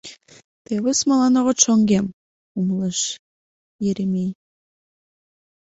«Тевыс 0.65 0.99
молан 1.07 1.33
огыт 1.39 1.57
шоҥгем!— 1.63 2.05
умылыш 2.59 2.99
Еремей. 3.89 4.31